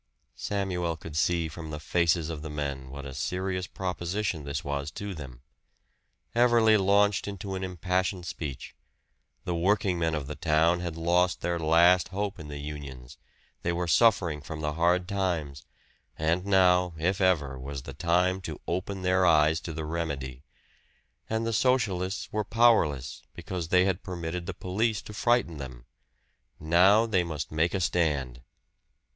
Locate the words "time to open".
17.93-19.03